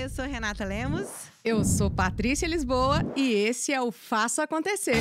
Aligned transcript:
eu 0.00 0.08
sou 0.08 0.24
Renata 0.24 0.64
Lemos. 0.64 1.08
Eu 1.44 1.62
sou 1.62 1.90
Patrícia 1.90 2.48
Lisboa 2.48 3.04
e 3.14 3.34
esse 3.34 3.72
é 3.72 3.80
o 3.82 3.92
Faça 3.92 4.42
Acontecer. 4.42 4.96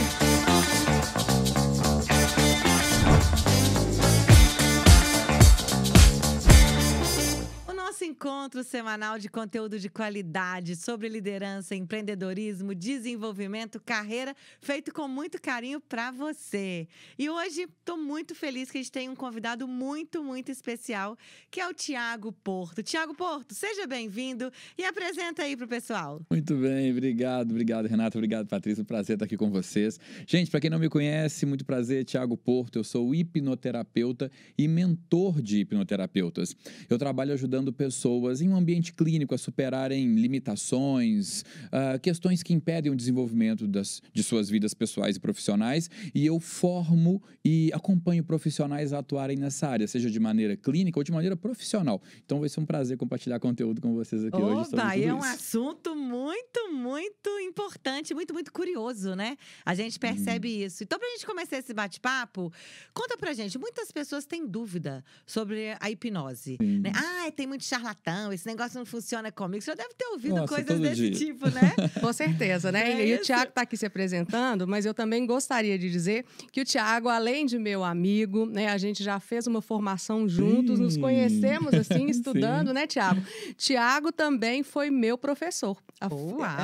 Encontro 8.10 8.64
semanal 8.64 9.20
de 9.20 9.30
conteúdo 9.30 9.78
de 9.78 9.88
qualidade 9.88 10.76
sobre 10.76 11.08
liderança, 11.08 11.76
empreendedorismo, 11.76 12.74
desenvolvimento, 12.74 13.80
carreira, 13.80 14.36
feito 14.60 14.92
com 14.92 15.08
muito 15.08 15.40
carinho 15.40 15.80
para 15.80 16.10
você. 16.10 16.88
E 17.20 17.30
hoje 17.30 17.68
estou 17.80 17.98
muito 17.98 18.34
feliz 18.34 18.72
que 18.72 18.80
a 18.80 18.82
gente 18.82 18.92
tem 18.92 19.10
um 19.10 19.16
convidado 19.16 19.68
muito, 19.68 20.24
muito 20.24 20.52
especial, 20.52 21.16
que 21.52 21.62
é 21.62 21.68
o 21.68 21.74
Tiago 21.74 22.32
Porto. 22.32 22.82
Tiago 22.82 23.14
Porto, 23.14 23.54
seja 23.54 23.86
bem-vindo 23.86 24.52
e 24.76 24.84
apresenta 24.84 25.44
aí 25.44 25.56
para 25.56 25.66
o 25.66 25.70
pessoal. 25.70 26.20
Muito 26.32 26.56
bem, 26.56 26.92
obrigado, 26.92 27.52
obrigado, 27.52 27.86
Renata, 27.86 28.18
obrigado, 28.18 28.48
Patrícia. 28.48 28.84
Prazer 28.84 29.18
estar 29.18 29.26
aqui 29.26 29.38
com 29.38 29.52
vocês. 29.52 30.00
Gente, 30.26 30.50
para 30.50 30.60
quem 30.60 30.70
não 30.72 30.80
me 30.80 30.90
conhece, 30.90 31.46
muito 31.46 31.64
prazer, 31.64 32.04
Tiago 32.06 32.36
Porto. 32.36 32.80
Eu 32.80 32.84
sou 32.84 33.14
hipnoterapeuta 33.14 34.32
e 34.58 34.68
mentor 34.68 35.44
de 35.44 35.60
hipnoterapeutas. 35.60 36.56
Eu 36.90 36.98
trabalho 36.98 37.34
ajudando 37.34 37.72
pessoas 37.72 37.99
pessoas 38.00 38.40
em 38.40 38.48
um 38.48 38.56
ambiente 38.56 38.94
clínico 38.94 39.36
a 39.36 39.38
superarem 39.38 40.16
limitações, 40.16 41.42
uh, 41.66 42.00
questões 42.02 42.42
que 42.42 42.54
impedem 42.54 42.90
o 42.90 42.96
desenvolvimento 42.96 43.68
das, 43.68 44.02
de 44.14 44.24
suas 44.24 44.50
vidas 44.50 44.74
pessoais 44.74 45.18
e 45.18 45.20
profissionais, 45.20 45.90
e 46.16 46.26
eu 46.26 46.40
formo 46.40 47.22
e 47.44 47.70
acompanho 47.74 48.24
profissionais 48.24 48.94
a 48.94 49.00
atuarem 49.00 49.36
nessa 49.36 49.68
área, 49.68 49.86
seja 49.86 50.10
de 50.10 50.20
maneira 50.20 50.56
clínica 50.56 50.98
ou 50.98 51.04
de 51.04 51.12
maneira 51.12 51.36
profissional. 51.36 52.02
Então 52.24 52.40
vai 52.40 52.48
ser 52.48 52.62
um 52.62 52.66
prazer 52.66 52.96
compartilhar 52.96 53.38
conteúdo 53.38 53.82
com 53.82 53.94
vocês 53.94 54.24
aqui 54.24 54.42
hoje. 54.42 54.74
Opa, 54.74 54.96
é 54.96 55.14
um 55.14 55.22
assunto 55.22 55.94
muito, 55.94 56.72
muito 56.72 57.30
importante, 57.42 58.14
muito, 58.14 58.34
muito 58.34 58.54
curioso, 58.54 59.14
né? 59.14 59.36
A 59.66 59.76
gente 59.76 60.00
percebe 60.00 60.48
hum. 60.48 60.66
isso. 60.66 60.84
Então, 60.84 60.98
para 60.98 61.08
a 61.08 61.12
gente 61.12 61.26
começar 61.26 61.58
esse 61.58 61.74
bate-papo, 61.74 62.52
conta 62.94 63.18
pra 63.18 63.34
gente. 63.34 63.58
Muitas 63.58 63.92
pessoas 63.92 64.26
têm 64.26 64.48
dúvida 64.48 65.04
sobre 65.26 65.76
a 65.82 65.92
hipnose. 65.92 66.58
Né? 66.62 66.92
Ah, 66.96 67.32
tem 67.32 67.46
muito 67.46 67.66
charlatão, 67.66 67.89
esse 68.34 68.46
negócio 68.46 68.78
não 68.78 68.86
funciona 68.86 69.32
comigo. 69.32 69.62
Você 69.62 69.72
já 69.72 69.76
deve 69.76 69.94
ter 69.94 70.06
ouvido 70.08 70.36
Nossa, 70.36 70.56
coisas 70.56 70.80
desse 70.80 71.10
dia. 71.10 71.12
tipo, 71.12 71.50
né? 71.50 71.74
Com 72.00 72.12
certeza, 72.14 72.72
né? 72.72 72.92
É 72.92 73.06
e 73.06 73.12
isso. 73.14 73.22
o 73.22 73.26
Tiago 73.26 73.50
está 73.50 73.62
aqui 73.62 73.78
se 73.78 73.86
apresentando, 73.86 74.68
mas 74.68 74.86
eu 74.86 74.94
também 74.94 75.26
gostaria 75.26 75.78
de 75.78 75.90
dizer 75.90 76.26
que 76.52 76.62
o 76.62 76.66
Tiago, 76.66 77.10
além 77.10 77.46
de 77.46 77.58
meu 77.58 77.84
amigo, 77.84 78.46
né, 78.46 78.68
a 78.68 78.78
gente 78.78 79.04
já 79.04 79.20
fez 79.20 79.48
uma 79.48 79.62
formação 79.62 80.28
juntos, 80.28 80.78
Sim. 80.78 80.84
nos 80.84 80.98
conhecemos 80.98 81.74
assim, 81.74 82.08
estudando, 82.12 82.68
Sim. 82.68 82.74
né, 82.74 82.88
Tiago? 82.88 83.22
Tiago 83.58 84.12
também 84.12 84.64
foi 84.64 84.90
meu 84.90 85.18
professor. 85.18 85.78
A, 86.02 86.08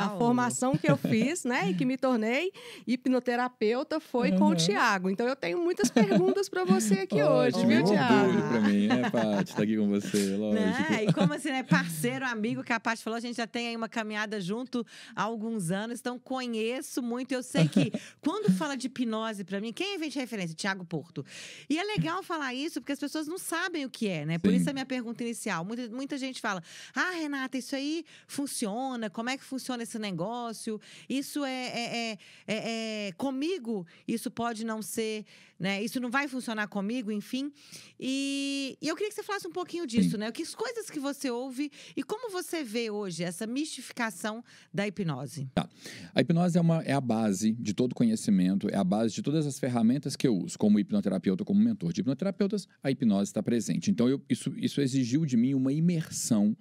a, 0.05 0.09
formação 0.17 0.77
que 0.77 0.89
eu 0.89 0.95
fiz, 0.95 1.43
né, 1.43 1.69
e 1.69 1.73
que 1.73 1.83
me 1.83 1.97
tornei 1.97 2.51
hipnoterapeuta 2.87 3.99
foi 3.99 4.31
uhum. 4.31 4.37
com 4.37 4.45
o 4.49 4.55
Tiago. 4.55 5.09
Então 5.09 5.27
eu 5.27 5.35
tenho 5.35 5.57
muitas 5.61 5.89
perguntas 5.89 6.47
para 6.47 6.63
você 6.63 6.99
aqui 6.99 7.21
hoje, 7.21 7.65
viu, 7.65 7.83
Tiago? 7.83 8.35
orgulho 8.35 8.47
para 8.47 8.59
mim, 8.61 8.87
é, 8.87 9.09
Paty, 9.09 9.43
estar 9.43 9.55
tá 9.55 9.63
aqui 9.63 9.77
com 9.77 9.87
você, 9.87 10.35
lógico. 10.37 10.63
Né? 10.63 11.04
E 11.05 11.13
como 11.13 11.33
assim, 11.33 11.49
né? 11.49 11.63
Parceiro, 11.63 12.25
amigo, 12.25 12.63
que 12.63 12.73
a 12.73 12.79
Paty 12.79 13.03
falou, 13.03 13.17
a 13.17 13.19
gente 13.19 13.37
já 13.37 13.45
tem 13.47 13.67
aí 13.67 13.75
uma 13.75 13.89
caminhada 13.89 14.41
junto 14.41 14.85
há 15.15 15.23
alguns 15.23 15.71
anos, 15.71 15.99
então 15.99 16.17
conheço 16.17 17.01
muito. 17.01 17.31
Eu 17.31 17.43
sei 17.43 17.67
que 17.67 17.91
quando 18.21 18.51
fala 18.51 18.75
de 18.75 18.87
hipnose 18.87 19.43
para 19.43 19.61
mim, 19.61 19.71
quem 19.71 19.99
de 20.09 20.19
referência? 20.19 20.55
Tiago 20.55 20.85
Porto. 20.85 21.25
E 21.69 21.77
é 21.77 21.83
legal 21.83 22.23
falar 22.23 22.53
isso 22.53 22.79
porque 22.81 22.91
as 22.91 22.99
pessoas 22.99 23.27
não 23.27 23.37
sabem 23.37 23.85
o 23.85 23.89
que 23.89 24.07
é, 24.07 24.25
né? 24.25 24.37
Por 24.37 24.51
Sim. 24.51 24.57
isso 24.57 24.69
a 24.69 24.73
minha 24.73 24.85
pergunta 24.85 25.23
inicial. 25.23 25.63
Muita, 25.63 25.87
muita 25.89 26.17
gente 26.17 26.41
fala: 26.41 26.63
ah, 26.93 27.11
Renata, 27.11 27.57
isso 27.57 27.75
aí 27.75 28.05
funciona, 28.27 29.09
como 29.09 29.29
é 29.29 29.37
que 29.37 29.43
funciona 29.43 29.83
esse 29.83 29.99
negócio? 29.99 30.79
Isso 31.07 31.43
é, 31.45 31.51
é, 31.51 31.95
é, 31.95 32.17
é, 32.47 33.07
é 33.07 33.11
comigo, 33.13 33.85
isso 34.07 34.29
pode 34.31 34.65
não 34.65 34.81
ser 34.81 35.25
né? 35.59 35.83
Isso 35.83 35.99
não 35.99 36.09
vai 36.09 36.27
funcionar 36.27 36.67
comigo, 36.67 37.11
enfim. 37.11 37.51
E, 37.99 38.77
e 38.81 38.87
eu 38.87 38.95
queria 38.95 39.09
que 39.09 39.15
você 39.15 39.23
falasse 39.23 39.47
um 39.47 39.51
pouquinho 39.51 39.87
disso, 39.87 40.11
Sim. 40.11 40.17
né? 40.17 40.31
Que 40.31 40.45
coisas 40.55 40.89
que 40.89 40.99
você 40.99 41.29
ouve 41.29 41.71
e 41.95 42.03
como 42.03 42.31
você 42.31 42.63
vê 42.63 42.89
hoje 42.89 43.23
essa 43.23 43.47
mistificação 43.47 44.43
da 44.73 44.87
hipnose. 44.87 45.49
Tá. 45.53 45.69
A 46.13 46.21
hipnose 46.21 46.57
é, 46.57 46.61
uma, 46.61 46.81
é 46.83 46.93
a 46.93 47.01
base 47.01 47.53
de 47.53 47.73
todo 47.73 47.95
conhecimento, 47.95 48.67
é 48.69 48.75
a 48.75 48.83
base 48.83 49.13
de 49.13 49.21
todas 49.21 49.45
as 49.45 49.57
ferramentas 49.59 50.15
que 50.15 50.27
eu 50.27 50.35
uso, 50.37 50.57
como 50.57 50.79
hipnoterapeuta, 50.79 51.45
como 51.45 51.59
mentor 51.59 51.93
de 51.93 52.01
hipnoterapeutas, 52.01 52.67
a 52.83 52.91
hipnose 52.91 53.29
está 53.29 53.41
presente. 53.41 53.89
Então, 53.89 54.09
eu, 54.09 54.21
isso, 54.29 54.53
isso 54.57 54.81
exigiu 54.81 55.25
de 55.25 55.37
mim 55.37 55.53
uma 55.53 55.71
imersão 55.71 56.55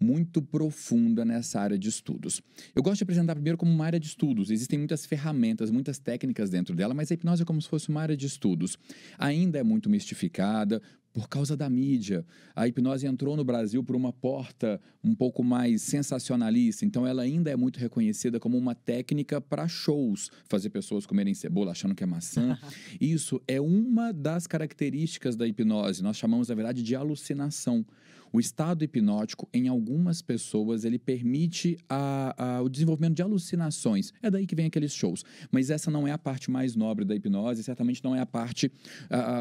muito 0.00 0.40
profunda 0.40 1.24
nessa 1.24 1.60
área 1.60 1.78
de 1.78 1.88
estudos. 1.88 2.40
Eu 2.74 2.82
gosto 2.82 2.98
de 2.98 3.04
apresentar 3.04 3.34
primeiro 3.34 3.58
como 3.58 3.72
uma 3.72 3.84
área 3.84 3.98
de 3.98 4.06
estudos. 4.06 4.50
Existem 4.50 4.78
muitas 4.78 5.04
ferramentas, 5.06 5.70
muitas 5.70 5.98
técnicas 5.98 6.50
dentro 6.50 6.74
dela, 6.74 6.94
mas 6.94 7.10
a 7.10 7.14
hipnose 7.14 7.42
é 7.42 7.44
como 7.44 7.60
se 7.60 7.68
fosse 7.68 7.88
uma 7.88 8.00
área 8.00 8.16
de 8.16 8.26
estudos. 8.26 8.78
Ainda 9.18 9.58
é 9.58 9.62
muito 9.62 9.90
mistificada, 9.90 10.80
por 11.18 11.28
causa 11.28 11.56
da 11.56 11.68
mídia. 11.68 12.24
A 12.54 12.68
hipnose 12.68 13.06
entrou 13.06 13.36
no 13.36 13.42
Brasil 13.42 13.82
por 13.82 13.96
uma 13.96 14.12
porta 14.12 14.80
um 15.02 15.14
pouco 15.14 15.42
mais 15.42 15.82
sensacionalista, 15.82 16.84
então 16.84 17.04
ela 17.04 17.22
ainda 17.22 17.50
é 17.50 17.56
muito 17.56 17.78
reconhecida 17.78 18.38
como 18.38 18.56
uma 18.56 18.74
técnica 18.74 19.40
para 19.40 19.66
shows, 19.66 20.30
fazer 20.48 20.70
pessoas 20.70 21.06
comerem 21.06 21.34
cebola 21.34 21.72
achando 21.72 21.94
que 21.94 22.04
é 22.04 22.06
maçã. 22.06 22.56
Isso 23.00 23.42
é 23.48 23.60
uma 23.60 24.12
das 24.12 24.46
características 24.46 25.34
da 25.34 25.46
hipnose. 25.46 26.02
Nós 26.02 26.16
chamamos, 26.16 26.48
na 26.48 26.54
verdade, 26.54 26.82
de 26.84 26.94
alucinação. 26.94 27.84
O 28.32 28.40
estado 28.40 28.84
hipnótico, 28.84 29.48
em 29.52 29.68
algumas 29.68 30.20
pessoas, 30.22 30.84
ele 30.84 30.98
permite 30.98 31.76
a, 31.88 32.56
a, 32.56 32.62
o 32.62 32.68
desenvolvimento 32.68 33.14
de 33.14 33.22
alucinações. 33.22 34.12
É 34.22 34.30
daí 34.30 34.46
que 34.46 34.54
vem 34.54 34.66
aqueles 34.66 34.92
shows. 34.92 35.24
Mas 35.50 35.70
essa 35.70 35.90
não 35.90 36.06
é 36.06 36.12
a 36.12 36.18
parte 36.18 36.50
mais 36.50 36.76
nobre 36.76 37.04
da 37.04 37.14
hipnose, 37.14 37.62
certamente 37.62 38.02
não 38.04 38.14
é 38.14 38.20
a 38.20 38.26
parte 38.26 38.70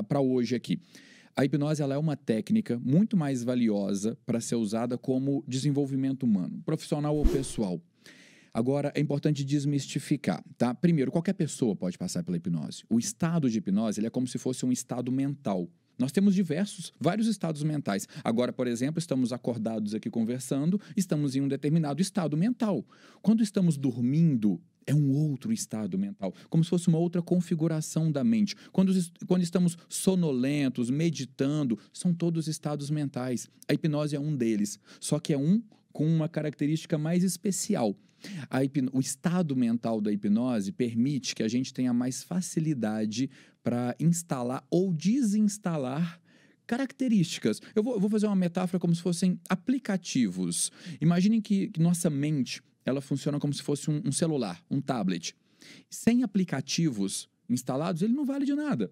para 0.07 0.21
hoje 0.21 0.55
aqui. 0.55 0.79
A 1.35 1.45
hipnose 1.45 1.83
ela 1.83 1.93
é 1.93 1.97
uma 1.97 2.17
técnica 2.17 2.79
muito 2.83 3.15
mais 3.15 3.43
valiosa 3.43 4.17
para 4.25 4.41
ser 4.41 4.55
usada 4.55 4.97
como 4.97 5.43
desenvolvimento 5.47 6.23
humano, 6.23 6.61
profissional 6.65 7.15
ou 7.15 7.23
pessoal. 7.23 7.79
Agora, 8.51 8.91
é 8.95 8.99
importante 8.99 9.43
desmistificar, 9.43 10.43
tá? 10.57 10.73
Primeiro, 10.73 11.11
qualquer 11.11 11.33
pessoa 11.33 11.75
pode 11.75 11.95
passar 11.95 12.23
pela 12.23 12.37
hipnose. 12.37 12.83
O 12.89 12.97
estado 12.97 13.51
de 13.51 13.59
hipnose 13.59 13.99
ele 13.99 14.07
é 14.07 14.09
como 14.09 14.25
se 14.25 14.39
fosse 14.39 14.65
um 14.65 14.71
estado 14.71 15.11
mental. 15.11 15.69
Nós 15.97 16.11
temos 16.11 16.35
diversos, 16.35 16.93
vários 16.99 17.27
estados 17.27 17.63
mentais. 17.63 18.07
Agora, 18.23 18.53
por 18.53 18.67
exemplo, 18.67 18.99
estamos 18.99 19.33
acordados 19.33 19.95
aqui 19.95 20.09
conversando, 20.09 20.79
estamos 20.95 21.35
em 21.35 21.41
um 21.41 21.47
determinado 21.47 22.01
estado 22.01 22.37
mental. 22.37 22.85
Quando 23.21 23.41
estamos 23.41 23.77
dormindo, 23.77 24.61
é 24.85 24.95
um 24.95 25.11
outro 25.11 25.51
estado 25.51 25.97
mental, 25.97 26.33
como 26.49 26.63
se 26.63 26.69
fosse 26.69 26.87
uma 26.87 26.97
outra 26.97 27.21
configuração 27.21 28.09
da 28.09 28.23
mente. 28.23 28.55
Quando, 28.71 28.93
quando 29.27 29.43
estamos 29.43 29.77
sonolentos, 29.89 30.89
meditando, 30.89 31.77
são 31.91 32.13
todos 32.13 32.47
estados 32.47 32.89
mentais. 32.89 33.49
A 33.67 33.73
hipnose 33.73 34.15
é 34.15 34.19
um 34.19 34.35
deles, 34.35 34.79
só 34.99 35.19
que 35.19 35.33
é 35.33 35.37
um 35.37 35.61
com 35.97 36.05
uma 36.05 36.29
característica 36.29 36.95
mais 36.95 37.23
especial. 37.23 37.97
o 38.93 38.99
estado 38.99 39.55
mental 39.55 39.99
da 39.99 40.11
hipnose 40.11 40.71
permite 40.71 41.33
que 41.33 41.41
a 41.41 41.47
gente 41.47 41.73
tenha 41.73 41.91
mais 41.91 42.21
facilidade 42.21 43.31
para 43.63 43.95
instalar 43.99 44.63
ou 44.69 44.93
desinstalar 44.93 46.21
características. 46.67 47.59
Eu 47.73 47.81
vou, 47.81 47.95
eu 47.95 47.99
vou, 47.99 48.11
fazer 48.11 48.27
uma 48.27 48.35
metáfora 48.35 48.79
como 48.79 48.93
se 48.93 49.01
fossem 49.01 49.39
aplicativos. 49.49 50.71
Imaginem 51.01 51.41
que, 51.41 51.69
que 51.69 51.81
nossa 51.81 52.11
mente 52.11 52.61
ela 52.85 53.01
funciona 53.01 53.39
como 53.39 53.51
se 53.51 53.63
fosse 53.63 53.89
um, 53.89 53.99
um 54.05 54.11
celular, 54.11 54.63
um 54.69 54.79
tablet. 54.79 55.35
Sem 55.89 56.21
aplicativos 56.21 57.27
instalados, 57.49 58.03
ele 58.03 58.13
não 58.13 58.23
vale 58.23 58.45
de 58.45 58.53
nada. 58.53 58.91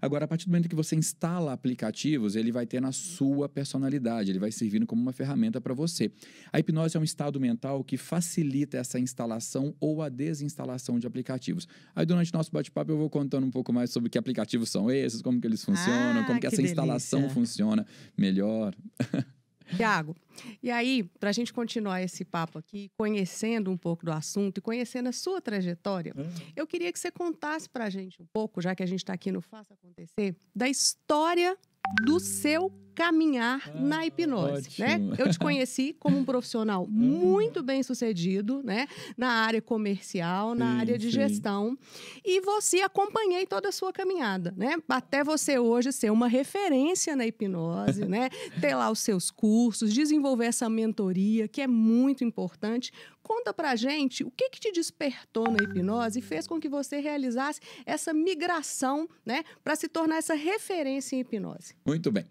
Agora, 0.00 0.24
a 0.24 0.28
partir 0.28 0.46
do 0.46 0.50
momento 0.50 0.68
que 0.68 0.74
você 0.74 0.96
instala 0.96 1.52
aplicativos, 1.52 2.36
ele 2.36 2.50
vai 2.52 2.66
ter 2.66 2.80
na 2.80 2.92
sua 2.92 3.48
personalidade, 3.48 4.30
ele 4.30 4.38
vai 4.38 4.52
servindo 4.52 4.86
como 4.86 5.00
uma 5.00 5.12
ferramenta 5.12 5.60
para 5.60 5.74
você. 5.74 6.10
A 6.52 6.58
hipnose 6.58 6.96
é 6.96 7.00
um 7.00 7.04
estado 7.04 7.40
mental 7.40 7.82
que 7.84 7.96
facilita 7.96 8.76
essa 8.76 8.98
instalação 8.98 9.74
ou 9.80 10.02
a 10.02 10.08
desinstalação 10.08 10.98
de 10.98 11.06
aplicativos. 11.06 11.68
Aí, 11.94 12.06
durante 12.06 12.32
o 12.32 12.36
nosso 12.36 12.50
bate-papo, 12.52 12.90
eu 12.90 12.96
vou 12.96 13.10
contando 13.10 13.46
um 13.46 13.50
pouco 13.50 13.72
mais 13.72 13.90
sobre 13.90 14.10
que 14.10 14.18
aplicativos 14.18 14.70
são 14.70 14.90
esses, 14.90 15.20
como 15.22 15.40
que 15.40 15.46
eles 15.46 15.64
funcionam, 15.64 16.22
ah, 16.22 16.24
como 16.24 16.34
que, 16.34 16.40
que 16.42 16.46
essa 16.46 16.56
delícia. 16.56 16.72
instalação 16.72 17.28
funciona 17.30 17.86
melhor. 18.16 18.74
Tiago, 19.76 20.14
e 20.62 20.70
aí, 20.70 21.04
para 21.18 21.30
a 21.30 21.32
gente 21.32 21.52
continuar 21.52 22.02
esse 22.02 22.24
papo 22.24 22.58
aqui, 22.58 22.90
conhecendo 22.96 23.70
um 23.70 23.76
pouco 23.76 24.04
do 24.04 24.12
assunto 24.12 24.58
e 24.58 24.60
conhecendo 24.60 25.08
a 25.08 25.12
sua 25.12 25.40
trajetória, 25.40 26.12
é. 26.16 26.52
eu 26.56 26.66
queria 26.66 26.92
que 26.92 26.98
você 26.98 27.10
contasse 27.10 27.68
para 27.68 27.84
a 27.84 27.90
gente 27.90 28.20
um 28.20 28.26
pouco, 28.32 28.60
já 28.60 28.74
que 28.74 28.82
a 28.82 28.86
gente 28.86 29.00
está 29.00 29.12
aqui 29.12 29.30
no 29.32 29.40
Faça 29.40 29.74
Acontecer, 29.74 30.36
da 30.54 30.68
história 30.68 31.56
do 32.04 32.18
seu 32.18 32.72
caminhar 32.94 33.60
Ah, 33.66 33.80
na 33.80 34.06
hipnose, 34.06 34.68
né? 34.78 34.94
ótimo. 34.94 35.14
Eu 35.18 35.30
te 35.30 35.38
conheci 35.38 35.94
como 35.98 36.18
um 36.18 36.24
profissional 36.24 36.86
muito 36.90 37.62
bem 37.62 37.82
sucedido, 37.82 38.62
né? 38.62 38.86
Na 39.16 39.28
área 39.30 39.60
comercial, 39.60 40.54
na 40.54 40.72
Sim, 40.74 40.78
área 40.80 40.98
de 40.98 41.06
sim. 41.06 41.10
gestão. 41.12 41.76
E 42.24 42.40
você 42.40 42.80
acompanhei 42.80 43.46
toda 43.46 43.68
a 43.68 43.72
sua 43.72 43.92
caminhada, 43.92 44.54
né? 44.56 44.76
Até 44.88 45.22
você 45.24 45.58
hoje 45.58 45.92
ser 45.92 46.10
uma 46.10 46.28
referência 46.28 47.16
na 47.16 47.26
hipnose, 47.26 48.04
né? 48.08 48.28
Ter 48.60 48.74
lá 48.74 48.90
os 48.90 49.00
seus 49.00 49.30
cursos, 49.30 49.92
desenvolver 49.92 50.46
essa 50.46 50.68
mentoria, 50.68 51.48
que 51.48 51.60
é 51.60 51.66
muito 51.66 52.22
importante. 52.24 52.92
Conta 53.22 53.54
pra 53.54 53.74
gente 53.74 54.22
o 54.22 54.30
que, 54.30 54.50
que 54.50 54.60
te 54.60 54.70
despertou 54.70 55.44
na 55.50 55.56
hipnose 55.64 56.18
e 56.18 56.22
fez 56.22 56.46
com 56.46 56.60
que 56.60 56.68
você 56.68 56.98
realizasse 57.00 57.58
essa 57.86 58.12
migração, 58.12 59.08
né? 59.24 59.42
Para 59.62 59.74
se 59.76 59.88
tornar 59.88 60.16
essa 60.18 60.34
referência 60.34 61.16
em 61.16 61.20
hipnose. 61.20 61.74
Muito 61.86 62.12
bem. 62.12 62.26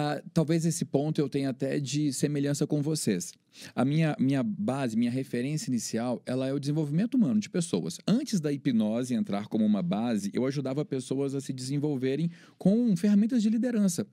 Ah, 0.00 0.22
talvez 0.32 0.64
esse 0.64 0.84
ponto 0.84 1.20
eu 1.20 1.28
tenha 1.28 1.50
até 1.50 1.80
de 1.80 2.12
semelhança 2.12 2.64
com 2.68 2.80
vocês. 2.80 3.32
A 3.74 3.84
minha, 3.84 4.14
minha 4.16 4.44
base, 4.44 4.96
minha 4.96 5.10
referência 5.10 5.68
inicial, 5.68 6.22
ela 6.24 6.46
é 6.46 6.52
o 6.52 6.60
desenvolvimento 6.60 7.16
humano 7.16 7.40
de 7.40 7.50
pessoas. 7.50 7.98
Antes 8.06 8.38
da 8.38 8.52
hipnose 8.52 9.12
entrar 9.12 9.48
como 9.48 9.66
uma 9.66 9.82
base, 9.82 10.30
eu 10.32 10.46
ajudava 10.46 10.84
pessoas 10.84 11.34
a 11.34 11.40
se 11.40 11.52
desenvolverem 11.52 12.30
com 12.56 12.96
ferramentas 12.96 13.42
de 13.42 13.50
liderança. 13.50 14.06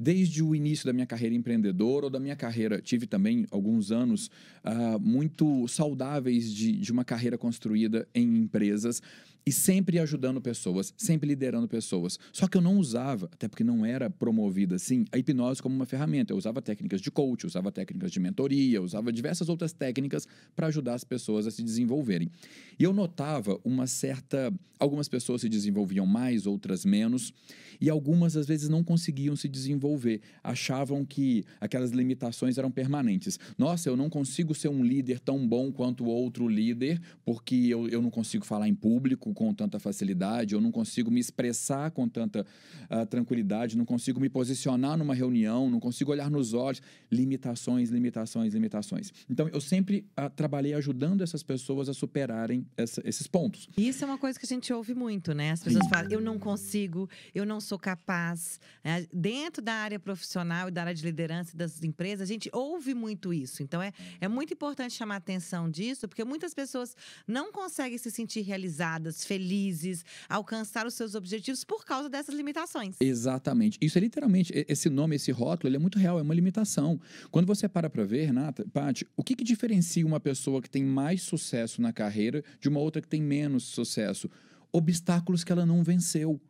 Desde 0.00 0.42
o 0.42 0.54
início 0.54 0.86
da 0.86 0.92
minha 0.94 1.06
carreira 1.06 1.34
empreendedora 1.34 2.06
ou 2.06 2.10
da 2.10 2.18
minha 2.18 2.36
carreira, 2.36 2.80
tive 2.80 3.06
também 3.06 3.46
alguns 3.50 3.92
anos 3.92 4.30
ah, 4.64 4.98
muito 4.98 5.68
saudáveis 5.68 6.50
de, 6.50 6.72
de 6.72 6.92
uma 6.92 7.04
carreira 7.04 7.36
construída 7.36 8.08
em 8.14 8.38
empresas 8.38 9.02
e 9.46 9.52
sempre 9.52 10.00
ajudando 10.00 10.40
pessoas, 10.40 10.92
sempre 10.96 11.28
liderando 11.28 11.68
pessoas. 11.68 12.18
Só 12.32 12.48
que 12.48 12.56
eu 12.56 12.60
não 12.60 12.78
usava, 12.78 13.26
até 13.32 13.46
porque 13.46 13.62
não 13.62 13.86
era 13.86 14.10
promovida 14.10 14.74
assim, 14.74 15.04
a 15.12 15.18
hipnose 15.18 15.62
como 15.62 15.72
uma 15.72 15.86
ferramenta. 15.86 16.32
Eu 16.32 16.36
usava 16.36 16.60
técnicas 16.60 17.00
de 17.00 17.12
coach, 17.12 17.46
usava 17.46 17.70
técnicas 17.70 18.10
de 18.10 18.18
mentoria, 18.18 18.82
usava 18.82 19.12
diversas 19.12 19.48
outras 19.48 19.72
técnicas 19.72 20.26
para 20.56 20.66
ajudar 20.66 20.94
as 20.94 21.04
pessoas 21.04 21.46
a 21.46 21.52
se 21.52 21.62
desenvolverem. 21.62 22.28
E 22.76 22.82
eu 22.82 22.92
notava 22.92 23.60
uma 23.64 23.86
certa. 23.86 24.52
Algumas 24.78 25.08
pessoas 25.08 25.40
se 25.40 25.48
desenvolviam 25.48 26.04
mais, 26.04 26.44
outras 26.44 26.84
menos, 26.84 27.32
e 27.80 27.88
algumas 27.88 28.36
às 28.36 28.46
vezes 28.46 28.68
não 28.68 28.84
conseguiam 28.84 29.34
se 29.34 29.48
desenvolver. 29.48 30.20
Achavam 30.44 31.02
que 31.02 31.44
aquelas 31.58 31.92
limitações 31.92 32.58
eram 32.58 32.70
permanentes. 32.70 33.38
Nossa, 33.56 33.88
eu 33.88 33.96
não 33.96 34.10
consigo 34.10 34.54
ser 34.54 34.68
um 34.68 34.84
líder 34.84 35.18
tão 35.20 35.48
bom 35.48 35.72
quanto 35.72 36.04
outro 36.04 36.46
líder, 36.46 37.00
porque 37.24 37.54
eu, 37.54 37.88
eu 37.88 38.02
não 38.02 38.10
consigo 38.10 38.44
falar 38.44 38.68
em 38.68 38.74
público 38.74 39.32
com 39.36 39.54
tanta 39.54 39.78
facilidade, 39.78 40.54
eu 40.54 40.60
não 40.60 40.72
consigo 40.72 41.10
me 41.10 41.20
expressar 41.20 41.90
com 41.92 42.08
tanta 42.08 42.44
ah, 42.90 43.06
tranquilidade, 43.06 43.76
não 43.76 43.84
consigo 43.84 44.18
me 44.18 44.28
posicionar 44.28 44.96
numa 44.98 45.14
reunião, 45.14 45.70
não 45.70 45.78
consigo 45.78 46.10
olhar 46.10 46.28
nos 46.30 46.54
olhos. 46.54 46.82
Limitações, 47.12 47.90
limitações, 47.90 48.52
limitações. 48.54 49.12
Então, 49.30 49.48
eu 49.48 49.60
sempre 49.60 50.04
ah, 50.16 50.28
trabalhei 50.30 50.74
ajudando 50.74 51.22
essas 51.22 51.42
pessoas 51.42 51.88
a 51.88 51.94
superarem 51.94 52.66
essa- 52.76 53.02
esses 53.04 53.26
pontos. 53.26 53.68
Isso 53.76 54.02
é 54.04 54.06
uma 54.06 54.18
coisa 54.18 54.38
que 54.38 54.44
a 54.46 54.48
gente 54.48 54.72
ouve 54.72 54.94
muito, 54.94 55.32
né? 55.32 55.50
As 55.52 55.62
pessoas 55.62 55.86
falam, 55.88 56.10
eu 56.10 56.20
não 56.20 56.38
consigo, 56.38 57.08
eu 57.34 57.44
não 57.44 57.60
sou 57.60 57.78
capaz. 57.78 58.58
né? 58.82 59.06
Dentro 59.12 59.62
da 59.62 59.72
área 59.74 59.98
profissional 59.98 60.68
e 60.68 60.70
da 60.70 60.80
área 60.82 60.94
de 60.94 61.02
liderança 61.04 61.56
das 61.56 61.82
empresas, 61.82 62.22
a 62.28 62.32
gente 62.32 62.48
ouve 62.52 62.94
muito 62.94 63.32
isso. 63.34 63.62
Então, 63.62 63.82
é, 63.82 63.92
é 64.20 64.28
muito 64.28 64.52
importante 64.54 64.94
chamar 64.94 65.14
a 65.14 65.18
atenção 65.18 65.70
disso, 65.70 66.08
porque 66.08 66.24
muitas 66.24 66.54
pessoas 66.54 66.96
não 67.26 67.52
conseguem 67.52 67.98
se 67.98 68.10
sentir 68.10 68.40
realizadas, 68.42 69.24
felizes, 69.26 70.04
alcançar 70.28 70.86
os 70.86 70.94
seus 70.94 71.14
objetivos 71.14 71.64
por 71.64 71.84
causa 71.84 72.08
dessas 72.08 72.34
limitações. 72.34 72.96
Exatamente. 73.00 73.76
Isso 73.80 73.98
é 73.98 74.00
literalmente, 74.00 74.52
esse 74.68 74.88
nome, 74.88 75.16
esse 75.16 75.32
rótulo, 75.32 75.68
ele 75.68 75.76
é 75.76 75.80
muito 75.80 75.98
real, 75.98 76.18
é 76.18 76.22
uma 76.22 76.34
limitação. 76.34 77.00
Quando 77.30 77.46
você 77.46 77.68
para 77.68 77.90
para 77.90 78.04
ver, 78.04 78.26
Renata, 78.26 78.64
Paty, 78.72 79.06
o 79.16 79.22
que, 79.22 79.34
que 79.34 79.44
diferencia 79.44 80.06
uma 80.06 80.20
pessoa 80.20 80.62
que 80.62 80.70
tem 80.70 80.84
mais 80.84 81.22
sucesso 81.22 81.82
na 81.82 81.92
carreira 81.92 82.44
de 82.60 82.68
uma 82.68 82.80
outra 82.80 83.02
que 83.02 83.08
tem 83.08 83.20
menos 83.20 83.64
sucesso? 83.64 84.30
Obstáculos 84.72 85.42
que 85.42 85.52
ela 85.52 85.66
não 85.66 85.82
venceu. 85.82 86.40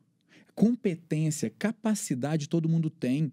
Competência, 0.55 1.53
capacidade 1.59 2.49
todo 2.49 2.69
mundo 2.69 2.91
tem. 2.91 3.33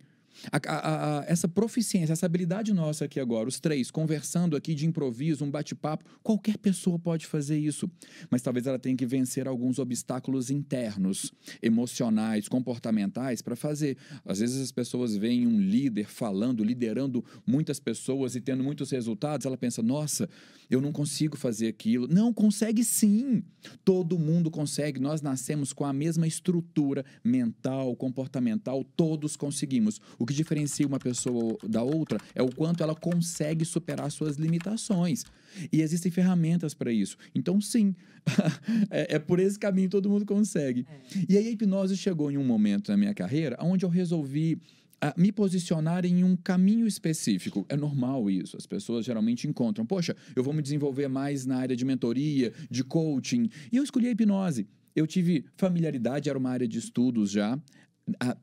A- 0.51 0.59
a- 0.68 1.19
a- 1.19 1.25
essa 1.25 1.47
proficiência, 1.47 2.13
essa 2.13 2.25
habilidade 2.25 2.74
nossa 2.74 3.06
aqui 3.06 3.19
agora, 3.19 3.47
os 3.47 3.59
três, 3.59 3.91
conversando 3.91 4.56
aqui 4.56 4.74
de 4.74 4.85
improviso, 4.85 5.45
um 5.45 5.51
bate-papo, 5.51 6.03
qualquer 6.21 6.57
pessoa 6.57 6.97
pode 7.00 7.25
fazer 7.27 7.57
isso. 7.57 7.89
Mas 8.30 8.41
talvez 8.41 8.65
ela 8.68 8.80
tenha 8.80 8.95
que 8.95 9.06
vencer 9.06 9.47
alguns 9.47 9.80
obstáculos 9.80 10.50
internos, 10.50 11.31
emocionais, 11.62 12.47
comportamentais 12.47 13.41
para 13.41 13.56
fazer. 13.56 13.97
Às 14.25 14.39
vezes 14.39 14.62
as 14.62 14.71
pessoas 14.71 15.15
veem 15.15 15.47
um 15.47 15.59
líder 15.59 16.07
falando, 16.07 16.63
liderando 16.63 17.24
muitas 17.45 17.80
pessoas 17.80 18.35
e 18.35 18.41
tendo 18.41 18.63
muitos 18.63 18.91
resultados, 18.91 19.45
ela 19.45 19.57
pensa: 19.57 19.81
nossa, 19.81 20.30
eu 20.69 20.81
não 20.81 20.91
consigo 20.91 21.38
fazer 21.38 21.68
aquilo. 21.68 22.07
Não, 22.07 22.33
consegue 22.33 22.83
sim. 22.83 23.44
Todo 23.83 24.18
mundo 24.19 24.50
consegue. 24.51 25.00
Nós 25.00 25.21
nascemos 25.21 25.74
com 25.74 25.85
a 25.85 25.94
mesma 25.94 26.27
estrutura 26.27 27.06
mental, 27.24 27.95
comportamental, 27.95 28.83
todos 28.83 29.35
conseguimos. 29.35 30.00
O 30.24 30.25
que 30.25 30.34
diferencia 30.34 30.88
uma 30.88 31.00
pessoa 31.00 31.58
da 31.68 31.84
outra 31.84 32.18
é 32.34 32.42
o 32.42 32.48
quanto 32.48 32.81
ela 32.81 32.96
consegue 32.96 33.66
superar 33.66 34.10
suas 34.10 34.38
limitações. 34.38 35.25
E 35.70 35.81
existem 35.81 36.10
ferramentas 36.10 36.74
para 36.74 36.94
isso. 36.94 37.18
Então, 37.36 37.60
sim, 37.60 37.94
é, 38.90 39.16
é 39.16 39.20
por 39.20 39.38
esse 39.38 39.60
caminho 39.60 39.90
que 39.90 39.92
todo 39.92 40.10
mundo 40.10 40.25
consegue. 40.25 40.88
E 41.28 41.38
aí 41.38 41.46
a 41.46 41.52
hipnose 41.52 41.98
chegou 41.98 42.31
em 42.31 42.38
um 42.38 42.44
momento 42.46 42.90
na 42.90 42.96
minha 42.96 43.14
carreira 43.14 43.58
onde 43.60 43.84
eu 43.84 43.90
resolvi 43.90 44.58
ah, 45.02 45.14
me 45.18 45.30
posicionar 45.30 46.06
em 46.06 46.24
um 46.24 46.38
caminho 46.38 46.88
específico. 46.88 47.66
É 47.68 47.76
normal 47.76 48.30
isso. 48.30 48.56
As 48.56 48.66
pessoas 48.66 49.06
geralmente 49.06 49.46
encontram, 49.46 49.86
poxa, 49.86 50.16
eu 50.38 50.42
vou 50.42 50.54
me 50.54 50.62
desenvolver 50.62 51.10
mais 51.10 51.46
na 51.46 51.58
área 51.58 51.76
de 51.76 51.84
mentoria, 51.84 52.54
de 52.72 52.81
coaching. 52.81 53.50
E 53.74 53.76
eu 53.76 53.84
escolhi 53.84 54.08
a 54.08 54.12
hipnose. 54.12 54.66
Eu 54.96 55.06
tive 55.06 55.44
familiaridade, 55.58 56.30
era 56.30 56.38
uma 56.38 56.52
área 56.52 56.68
de 56.68 56.80
estudos 56.80 57.31
já. 57.31 57.60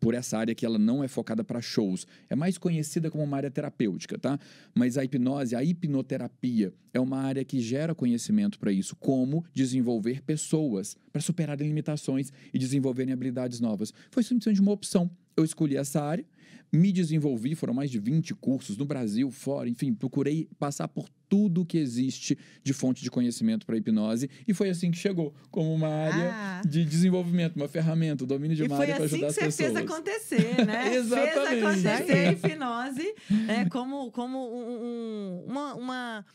Por 0.01 0.15
essa 0.15 0.39
área 0.39 0.55
que 0.55 0.65
ela 0.65 0.79
não 0.79 1.05
é 1.05 1.09
focada 1.09 1.45
para 1.45 1.61
shows, 1.61 2.07
é 2.31 2.35
mais 2.35 2.57
conhecida 2.57 3.11
como 3.11 3.23
uma 3.23 3.37
área 3.37 3.51
terapêutica, 3.51 4.19
tá? 4.19 4.39
Mas 4.75 4.97
a 4.97 5.05
hipnose, 5.05 5.55
a 5.55 5.63
hipnoterapia, 5.63 6.73
é 6.95 7.01
uma 7.01 7.19
área 7.19 7.45
que 7.45 7.61
gera 7.61 7.95
conhecimento 7.95 8.59
para 8.59 8.73
isso, 8.73 8.97
como 8.97 9.45
desenvolver 9.53 10.23
pessoas 10.23 10.97
para 11.13 11.21
superarem 11.21 11.69
limitações 11.69 12.33
e 12.55 12.59
desenvolverem 12.59 13.13
habilidades 13.13 13.61
novas. 13.61 13.93
Foi 14.11 14.23
simplesmente 14.23 14.63
uma 14.63 14.73
opção. 14.73 15.11
Eu 15.37 15.45
escolhi 15.45 15.77
essa 15.77 16.03
área, 16.03 16.25
me 16.73 16.91
desenvolvi, 16.91 17.55
foram 17.55 17.75
mais 17.75 17.91
de 17.91 17.99
20 17.99 18.35
cursos 18.37 18.77
no 18.77 18.85
Brasil, 18.85 19.31
fora, 19.31 19.69
enfim, 19.69 19.93
procurei 19.93 20.49
passar 20.59 20.89
por 20.89 21.09
tudo 21.31 21.65
que 21.65 21.79
existe 21.79 22.37
de 22.63 22.73
fonte 22.75 23.03
de 23.03 23.11
conhecimento 23.11 23.65
para 23.65 23.77
hipnose 23.77 24.29
e 24.47 24.53
foi 24.53 24.69
assim 24.69 24.91
que 24.91 24.99
chegou, 24.99 25.33
como 25.51 25.73
uma 25.73 25.89
área 25.89 26.31
Ah. 26.33 26.61
de 26.69 26.85
desenvolvimento, 26.85 27.55
uma 27.57 27.69
ferramenta, 27.69 28.25
o 28.25 28.27
domínio 28.27 28.55
de 28.57 28.65
E 28.65 28.67
uma 28.67 28.77
foi 28.77 28.87
área 28.87 28.97
para 28.97 29.05
assim 29.07 29.15
ajudar 29.25 29.33
que 29.33 29.45
as 29.45 29.55
você 29.55 29.65
pessoas. 29.65 29.73
fez 29.73 29.91
acontecer, 29.91 30.67
né? 30.67 30.95
Exatamente. 30.97 31.49
Fez 31.49 31.87
acontecer 31.87 32.27
a 32.27 32.33
hipnose 32.33 33.15
né? 33.31 33.67
como, 33.71 34.11
como 34.11 34.39
um- 34.39 35.45
uma, 35.47 35.75
uma, 35.75 36.27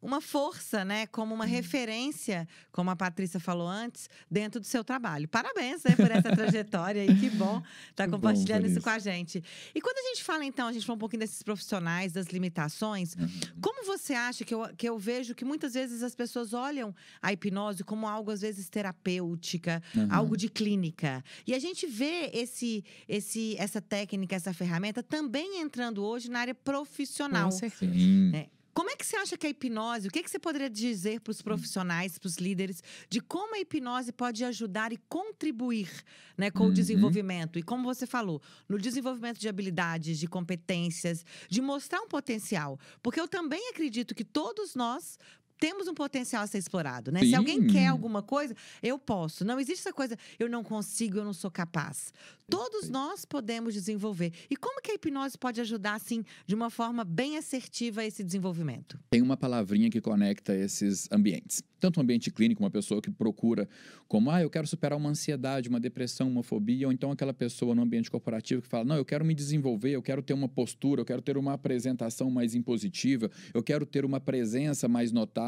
uma 0.00 0.20
força, 0.20 0.84
né? 0.84 1.06
Como 1.08 1.34
uma 1.34 1.44
referência, 1.46 2.46
como 2.72 2.90
a 2.90 2.96
Patrícia 2.96 3.40
falou 3.40 3.66
antes, 3.68 4.08
dentro 4.30 4.60
do 4.60 4.66
seu 4.66 4.84
trabalho. 4.84 5.26
Parabéns 5.28 5.82
né, 5.84 5.96
por 5.96 6.10
essa 6.10 6.30
trajetória 6.34 7.02
aí, 7.02 7.14
que 7.18 7.30
bom 7.30 7.62
estar 7.90 8.06
bom, 8.06 8.12
compartilhando 8.16 8.66
isso 8.66 8.80
Vanessa. 8.80 8.80
com 8.82 8.90
a 8.90 8.98
gente. 8.98 9.42
E 9.74 9.80
quando 9.80 9.98
a 9.98 10.02
gente 10.14 10.22
fala, 10.24 10.44
então, 10.44 10.68
a 10.68 10.72
gente 10.72 10.86
fala 10.86 10.96
um 10.96 11.00
pouquinho 11.00 11.20
desses 11.20 11.42
profissionais, 11.42 12.12
das 12.12 12.26
limitações, 12.28 13.14
Uhum. 13.16 13.28
como 13.60 13.84
você 13.84 14.14
acha 14.14 14.44
que 14.44 14.54
eu, 14.54 14.68
que 14.76 14.88
eu 14.88 14.98
vejo 14.98 15.34
que 15.34 15.44
muitas 15.44 15.74
vezes 15.74 16.02
as 16.02 16.14
pessoas 16.14 16.52
olham 16.52 16.94
a 17.20 17.32
hipnose 17.32 17.82
como 17.84 18.06
algo, 18.06 18.30
às 18.30 18.40
vezes, 18.40 18.68
terapêutica, 18.68 19.82
Uhum. 19.96 20.08
algo 20.10 20.36
de 20.36 20.48
clínica. 20.48 21.24
E 21.46 21.54
a 21.54 21.58
gente 21.58 21.86
vê 21.86 22.30
esse, 22.32 22.84
esse, 23.08 23.56
essa 23.58 23.80
técnica, 23.80 24.36
essa 24.36 24.52
ferramenta 24.52 25.02
também 25.02 25.60
entrando 25.60 26.04
hoje 26.04 26.30
na 26.30 26.40
área 26.40 26.54
profissional. 26.54 27.46
Com 27.50 27.56
certeza. 27.58 27.92
É. 28.34 28.48
Como 28.78 28.90
é 28.90 28.94
que 28.94 29.04
você 29.04 29.16
acha 29.16 29.36
que 29.36 29.44
a 29.44 29.50
hipnose, 29.50 30.06
o 30.06 30.10
que, 30.12 30.22
que 30.22 30.30
você 30.30 30.38
poderia 30.38 30.70
dizer 30.70 31.20
para 31.20 31.32
os 31.32 31.42
profissionais, 31.42 32.16
para 32.16 32.28
os 32.28 32.36
líderes, 32.36 32.80
de 33.10 33.20
como 33.20 33.56
a 33.56 33.58
hipnose 33.58 34.12
pode 34.12 34.44
ajudar 34.44 34.92
e 34.92 34.96
contribuir 35.08 35.90
né, 36.36 36.48
com 36.48 36.62
Uhum. 36.62 36.70
o 36.70 36.72
desenvolvimento? 36.72 37.58
E 37.58 37.62
como 37.64 37.82
você 37.82 38.06
falou, 38.06 38.40
no 38.68 38.78
desenvolvimento 38.78 39.40
de 39.40 39.48
habilidades, 39.48 40.16
de 40.16 40.28
competências, 40.28 41.26
de 41.48 41.60
mostrar 41.60 42.00
um 42.02 42.06
potencial. 42.06 42.78
Porque 43.02 43.18
eu 43.18 43.26
também 43.26 43.68
acredito 43.70 44.14
que 44.14 44.22
todos 44.24 44.76
nós 44.76 45.18
temos 45.58 45.88
um 45.88 45.94
potencial 45.94 46.42
a 46.42 46.46
ser 46.46 46.58
explorado, 46.58 47.10
né? 47.10 47.20
Se 47.20 47.34
alguém 47.34 47.66
quer 47.66 47.86
alguma 47.88 48.22
coisa, 48.22 48.54
eu 48.82 48.98
posso. 48.98 49.44
Não 49.44 49.58
existe 49.58 49.80
essa 49.80 49.92
coisa, 49.92 50.16
eu 50.38 50.48
não 50.48 50.62
consigo, 50.62 51.18
eu 51.18 51.24
não 51.24 51.32
sou 51.32 51.50
capaz. 51.50 52.12
Todos 52.48 52.88
nós 52.88 53.26
podemos 53.26 53.74
desenvolver. 53.74 54.32
E 54.48 54.56
como 54.56 54.80
que 54.80 54.90
a 54.90 54.94
hipnose 54.94 55.36
pode 55.36 55.60
ajudar, 55.60 55.94
assim, 55.94 56.24
de 56.46 56.54
uma 56.54 56.70
forma 56.70 57.04
bem 57.04 57.36
assertiva 57.36 58.02
esse 58.02 58.24
desenvolvimento? 58.24 58.98
Tem 59.10 59.20
uma 59.20 59.36
palavrinha 59.36 59.90
que 59.90 60.00
conecta 60.00 60.54
esses 60.54 61.06
ambientes. 61.12 61.62
Tanto 61.78 62.00
um 62.00 62.02
ambiente 62.02 62.30
clínico, 62.30 62.62
uma 62.62 62.70
pessoa 62.70 63.02
que 63.02 63.10
procura 63.10 63.68
como, 64.08 64.30
ah, 64.30 64.40
eu 64.40 64.50
quero 64.50 64.66
superar 64.66 64.96
uma 64.98 65.10
ansiedade, 65.10 65.68
uma 65.68 65.78
depressão, 65.78 66.26
uma 66.26 66.42
fobia, 66.42 66.86
ou 66.86 66.92
então 66.92 67.12
aquela 67.12 67.34
pessoa 67.34 67.74
no 67.74 67.82
ambiente 67.82 68.10
corporativo 68.10 68.62
que 68.62 68.68
fala, 68.68 68.84
não, 68.84 68.96
eu 68.96 69.04
quero 69.04 69.24
me 69.24 69.34
desenvolver, 69.34 69.90
eu 69.90 70.02
quero 70.02 70.22
ter 70.22 70.32
uma 70.32 70.48
postura, 70.48 71.02
eu 71.02 71.04
quero 71.04 71.20
ter 71.20 71.36
uma 71.36 71.52
apresentação 71.52 72.30
mais 72.30 72.54
impositiva, 72.54 73.30
eu 73.52 73.62
quero 73.62 73.84
ter 73.84 74.04
uma 74.04 74.18
presença 74.18 74.88
mais 74.88 75.12
notável. 75.12 75.47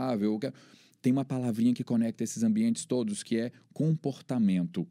Tem 1.03 1.13
uma 1.13 1.25
palavrinha 1.25 1.73
que 1.75 1.85
conecta 1.85 2.25
esses 2.25 2.43
ambientes 2.43 2.85
todos, 2.85 3.23
que 3.23 3.39
é 3.39 3.53
comportamento. 3.73 4.87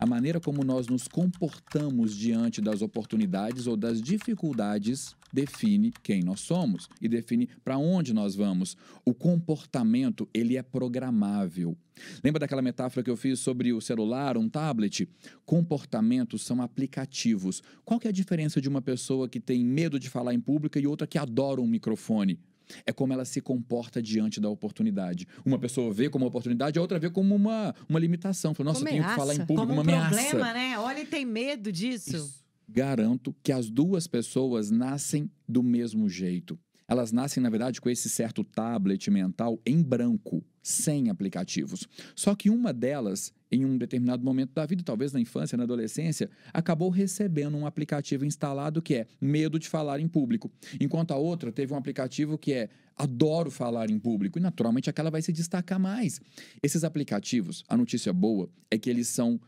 A 0.00 0.06
maneira 0.06 0.40
como 0.40 0.64
nós 0.64 0.86
nos 0.86 1.06
comportamos 1.06 2.16
diante 2.16 2.62
das 2.62 2.80
oportunidades 2.80 3.66
ou 3.66 3.76
das 3.76 4.00
dificuldades 4.00 5.14
define 5.30 5.92
quem 6.02 6.22
nós 6.22 6.40
somos 6.40 6.88
e 7.02 7.06
define 7.06 7.50
para 7.62 7.76
onde 7.76 8.14
nós 8.14 8.34
vamos. 8.34 8.78
O 9.04 9.12
comportamento, 9.12 10.26
ele 10.32 10.56
é 10.56 10.62
programável. 10.62 11.76
Lembra 12.24 12.40
daquela 12.40 12.62
metáfora 12.62 13.04
que 13.04 13.10
eu 13.10 13.16
fiz 13.16 13.40
sobre 13.40 13.74
o 13.74 13.80
celular, 13.82 14.38
um 14.38 14.48
tablet? 14.48 15.06
Comportamentos 15.44 16.40
são 16.42 16.62
aplicativos. 16.62 17.62
Qual 17.84 18.00
que 18.00 18.06
é 18.06 18.10
a 18.10 18.14
diferença 18.14 18.58
de 18.58 18.70
uma 18.70 18.80
pessoa 18.80 19.28
que 19.28 19.38
tem 19.38 19.62
medo 19.62 20.00
de 20.00 20.08
falar 20.08 20.32
em 20.32 20.40
público 20.40 20.78
e 20.78 20.86
outra 20.86 21.06
que 21.06 21.18
adora 21.18 21.60
um 21.60 21.66
microfone? 21.66 22.40
É 22.86 22.92
como 22.92 23.12
ela 23.12 23.24
se 23.24 23.40
comporta 23.40 24.02
diante 24.02 24.40
da 24.40 24.48
oportunidade. 24.48 25.26
Uma 25.44 25.58
pessoa 25.58 25.92
vê 25.92 26.08
como 26.08 26.24
uma 26.24 26.28
oportunidade, 26.28 26.78
a 26.78 26.82
outra 26.82 26.98
vê 26.98 27.10
como 27.10 27.34
uma, 27.34 27.74
uma 27.88 27.98
limitação. 27.98 28.54
Fala, 28.54 28.70
Nossa, 28.70 28.82
eu 28.82 28.88
tenho 28.88 29.04
que 29.04 29.14
falar 29.14 29.34
em 29.34 29.38
público, 29.38 29.66
como 29.66 29.72
uma 29.72 29.78
um 29.78 29.80
ameaça. 29.82 30.28
problema, 30.28 30.52
né? 30.52 30.78
Olha, 30.78 31.06
tem 31.06 31.24
medo 31.24 31.70
disso. 31.72 32.16
Isso. 32.16 32.40
Garanto 32.68 33.34
que 33.42 33.50
as 33.50 33.68
duas 33.68 34.06
pessoas 34.06 34.70
nascem 34.70 35.30
do 35.48 35.62
mesmo 35.62 36.08
jeito. 36.08 36.58
Elas 36.86 37.12
nascem, 37.12 37.42
na 37.42 37.50
verdade, 37.50 37.80
com 37.80 37.88
esse 37.88 38.08
certo 38.08 38.42
tablet 38.42 39.10
mental 39.10 39.60
em 39.64 39.82
branco, 39.82 40.44
sem 40.62 41.08
aplicativos. 41.08 41.86
Só 42.16 42.34
que 42.34 42.50
uma 42.50 42.72
delas, 42.72 43.32
em 43.50 43.64
um 43.64 43.76
determinado 43.76 44.24
momento 44.24 44.52
da 44.54 44.64
vida, 44.64 44.82
talvez 44.84 45.12
na 45.12 45.20
infância, 45.20 45.56
na 45.56 45.64
adolescência, 45.64 46.30
acabou 46.52 46.88
recebendo 46.88 47.56
um 47.56 47.66
aplicativo 47.66 48.24
instalado 48.24 48.80
que 48.80 48.94
é 48.94 49.06
medo 49.20 49.58
de 49.58 49.68
falar 49.68 50.00
em 50.00 50.08
público. 50.08 50.50
Enquanto 50.80 51.12
a 51.12 51.16
outra 51.16 51.50
teve 51.50 51.72
um 51.72 51.76
aplicativo 51.76 52.38
que 52.38 52.52
é 52.52 52.68
adoro 52.96 53.50
falar 53.50 53.90
em 53.90 53.98
público. 53.98 54.38
E 54.38 54.42
naturalmente 54.42 54.90
aquela 54.90 55.10
vai 55.10 55.22
se 55.22 55.32
destacar 55.32 55.80
mais. 55.80 56.20
Esses 56.62 56.84
aplicativos, 56.84 57.64
a 57.68 57.76
notícia 57.76 58.12
boa 58.12 58.48
é 58.70 58.76
que 58.76 58.90
eles 58.90 59.08
são 59.08 59.40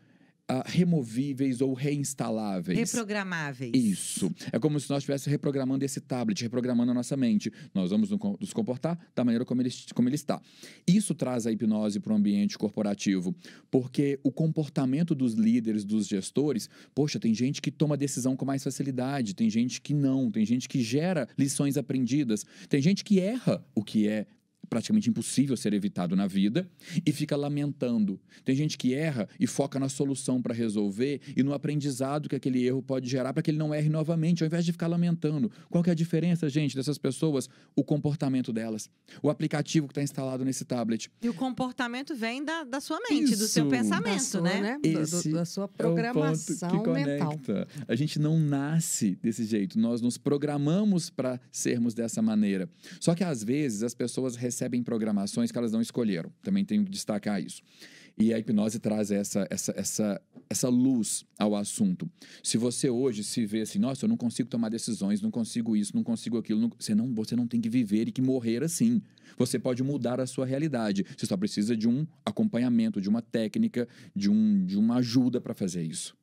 uh, 0.51 0.63
removíveis 0.65 1.61
ou 1.61 1.75
reinstaláveis. 1.75 2.79
Reprogramáveis. 2.79 3.73
Isso. 3.75 4.33
É 4.51 4.59
como 4.59 4.79
se 4.79 4.89
nós 4.91 4.99
estivéssemos 4.99 5.33
reprogramando 5.33 5.85
esse 5.85 6.01
tablet, 6.01 6.43
reprogramando 6.43 6.91
a 6.91 6.95
nossa 6.95 7.17
mente. 7.17 7.53
Nós 7.75 7.91
vamos 7.91 8.11
nos 8.11 8.53
comportar 8.53 8.99
da 9.15 9.25
maneira 9.25 9.45
como 9.45 9.63
ele, 9.63 9.71
como 9.95 10.09
ele 10.09 10.17
está. 10.17 10.41
Isso 10.87 11.15
traz 11.15 11.47
a 11.47 11.53
hipnose 11.53 12.01
para 12.01 12.13
o 12.13 12.17
ambiente 12.17 12.59
corporativo, 12.59 13.35
porque 13.71 14.19
o 14.23 14.31
comportamento 14.31 15.15
dos 15.15 15.35
líderes, 15.35 15.85
dos 15.85 16.07
gestores, 16.07 16.69
poxa, 16.95 17.19
tem 17.19 17.35
gente 17.35 17.61
que 17.61 17.71
toma 17.71 17.97
decisão 17.97 18.37
com 18.37 18.45
mais 18.45 18.63
facilidade, 18.63 19.35
tem 19.35 19.49
gente 19.49 19.81
que 19.81 19.95
não, 19.95 20.31
tem 20.31 20.45
gente 20.45 20.69
que 20.69 20.83
gera 20.83 21.29
lições 21.39 21.77
aprendidas, 21.77 22.45
tem 22.69 22.81
gente 22.81 23.05
que 23.05 23.21
erra 23.21 23.65
o 23.75 23.83
que 23.83 24.09
é 24.09 24.27
praticamente 24.73 25.11
impossível 25.11 25.55
ser 25.55 25.75
evitado 25.75 26.17
na 26.17 26.26
vida 26.26 26.67
e 27.05 27.12
fica 27.12 27.37
lamentando. 27.37 28.19
Tem 28.43 28.57
gente 28.57 28.79
que 28.79 28.95
erra 28.95 29.29
e 29.38 29.47
foca 29.47 29.79
na 29.79 29.87
solução 29.87 30.41
para 30.41 30.55
resolver 30.55 31.21
e 31.37 31.43
no 31.43 31.52
aprendizado 31.52 32.26
que 32.26 32.35
aquele 32.35 32.64
erro 32.64 32.83
pode 32.83 33.07
gerar 33.07 33.35
para 33.35 33.43
que 33.43 33.50
ele 33.50 33.59
não 33.59 33.75
erre 33.75 33.91
novamente, 33.91 34.43
ao 34.43 34.47
invés 34.47 34.64
de 34.64 34.73
ficar 34.73 34.87
lamentando. 34.87 35.52
Qual 35.69 35.85
é 35.87 35.91
a 35.91 35.95
diferença, 35.95 36.49
gente, 36.49 36.75
dessas 36.75 36.97
pessoas? 36.97 37.50
O 37.76 37.85
comportamento 37.85 38.50
delas. 38.50 38.88
O 39.23 39.29
aplicativo 39.29 39.87
que 39.87 39.93
está 39.93 40.02
instalado 40.02 40.43
nesse 40.43 40.64
tablet. 40.64 41.11
E 41.21 41.29
o 41.29 41.35
comportamento 41.35 42.17
vem 42.17 42.43
da, 42.43 42.64
da 42.64 42.81
sua 42.81 42.99
mente, 43.11 43.35
Isso. 43.35 43.43
do 43.43 43.49
seu 43.49 43.69
pensamento, 43.69 44.23
sua, 44.23 44.41
né? 44.41 44.59
né? 44.59 44.79
Esse 44.83 45.29
do, 45.29 45.35
da 45.35 45.45
sua 45.45 45.69
programação 45.69 46.71
é 46.71 46.73
o 46.73 46.76
ponto 46.76 46.95
que 46.95 47.05
mental. 47.05 47.38
A 47.87 47.95
gente 47.95 48.19
não 48.19 48.41
nasce 48.41 49.19
desse 49.23 49.45
jeito, 49.45 49.79
nós 49.79 50.00
nos 50.00 50.17
programamos 50.17 51.11
para 51.11 51.38
sermos 51.50 51.93
dessa 51.93 52.23
maneira. 52.23 52.71
Só 52.99 53.14
que 53.14 53.23
às 53.23 53.45
vezes 53.45 53.83
as 53.83 53.93
pessoas 53.93 54.35
recebem 54.35 54.62
recebem 54.62 54.83
programações 54.83 55.50
que 55.50 55.59
elas 55.59 55.73
não 55.73 55.81
escolheram. 55.81 56.31
Também 56.42 56.64
tenho 56.64 56.85
que 56.85 56.90
destacar 56.90 57.42
isso. 57.42 57.62
E 58.16 58.33
a 58.33 58.38
hipnose 58.38 58.78
traz 58.78 59.11
essa, 59.11 59.47
essa, 59.50 59.73
essa, 59.76 60.23
essa 60.49 60.69
luz 60.69 61.25
ao 61.38 61.57
assunto. 61.57 62.09
Se 62.42 62.59
você 62.59 62.88
hoje 62.90 63.25
se 63.25 63.45
vê 63.47 63.62
assim, 63.62 63.78
nossa, 63.78 64.04
eu 64.04 64.09
não 64.09 64.16
consigo 64.16 64.49
tomar 64.49 64.69
decisões, 64.69 65.21
não 65.23 65.31
consigo 65.31 65.75
isso, 65.75 65.97
não 65.97 66.04
consigo 66.04 66.37
aquilo, 66.37 66.61
não, 66.61 66.71
você, 66.78 66.95
não, 66.95 67.12
você 67.14 67.35
não 67.35 67.47
tem 67.47 67.61
que 67.61 67.71
viver 67.71 68.07
e 68.07 68.12
que 68.12 68.23
morrer 68.23 68.62
assim. 68.62 69.00
Você 69.38 69.59
pode 69.59 69.83
mudar 69.83 70.21
a 70.21 70.26
sua 70.26 70.45
realidade. 70.45 71.04
Você 71.16 71.26
só 71.26 71.37
precisa 71.37 71.76
de 71.76 71.88
um 71.88 72.07
acompanhamento, 72.25 73.00
de 73.00 73.09
uma 73.09 73.23
técnica, 73.23 73.88
de, 74.14 74.31
um, 74.31 74.64
de 74.64 74.78
uma 74.78 74.97
ajuda 74.97 75.40
para 75.40 75.54
fazer 75.54 75.83
isso. 75.83 76.14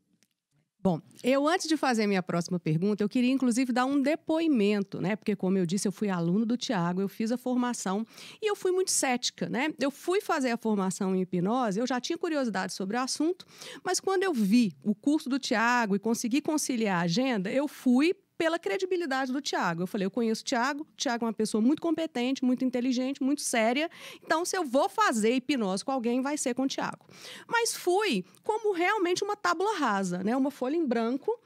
Bom, 0.89 1.00
eu 1.24 1.48
antes 1.48 1.67
de 1.67 1.77
fazer 1.77 2.08
minha 2.08 2.24
próxima 2.24 2.60
pergunta, 2.60 3.03
eu 3.03 3.08
queria 3.08 3.31
inclusive 3.31 3.72
dar 3.72 3.86
um 3.86 4.01
depoimento, 4.01 5.00
né? 5.00 5.15
Porque 5.15 5.36
como 5.36 5.55
eu 5.55 5.63
disse, 5.63 5.88
eu 5.88 5.91
fui 5.91 6.10
aluno 6.10 6.48
do 6.48 6.58
Tiago, 6.58 7.00
eu 7.00 7.08
fiz 7.08 7.31
a 7.31 7.38
formação 7.38 8.03
e 8.41 8.50
eu 8.50 8.55
fui 8.55 8.72
muito 8.72 8.89
cética, 8.89 9.48
né? 9.48 9.72
Eu 9.79 9.91
fui 9.91 10.19
fazer 10.19 10.50
a 10.50 10.58
formação 10.58 11.15
em 11.15 11.22
hipnose, 11.22 11.79
eu 11.79 11.86
já 11.86 12.01
tinha 12.01 12.17
curiosidade 12.17 12.74
sobre 12.74 12.98
o 12.98 13.01
assunto, 13.01 13.46
mas 13.84 14.00
quando 14.00 14.24
eu 14.24 14.34
vi 14.34 14.74
o 14.84 14.96
curso 14.96 15.29
do 15.29 15.38
Tiago 15.38 15.96
e 15.96 16.00
consegui 16.00 16.41
conciliar 16.41 17.01
a 17.01 17.03
agenda, 17.03 17.51
eu 17.51 17.67
fui 17.67 18.15
pela 18.39 18.58
credibilidade 18.58 19.34
do 19.34 19.41
Tiago. 19.41 19.84
Eu 19.84 19.88
falei, 19.88 20.05
eu 20.05 20.10
conheço 20.10 20.43
o 20.43 20.46
Tiago, 20.46 20.84
o 20.84 20.96
Tiago 20.96 21.25
é 21.25 21.27
uma 21.27 21.34
pessoa 21.34 21.62
muito 21.62 21.81
competente, 21.81 22.46
muito 22.46 22.63
inteligente, 22.63 23.22
muito 23.22 23.41
séria. 23.41 23.91
Então, 24.24 24.46
se 24.46 24.58
eu 24.58 24.63
vou 24.63 24.88
fazer 24.88 25.36
hipnose 25.36 25.84
com 25.84 25.91
alguém, 25.91 26.22
vai 26.22 26.38
ser 26.38 26.53
com 26.55 26.62
o 26.62 26.67
Tiago. 26.67 27.05
Mas 27.46 27.75
fui 27.75 28.24
como 28.41 28.74
realmente 28.74 29.25
uma 29.25 29.36
tábula 29.36 29.77
rasa, 29.77 30.24
né? 30.24 30.38
Uma 30.38 30.50
folha 30.50 30.77
em 30.77 30.88
branco 30.88 31.38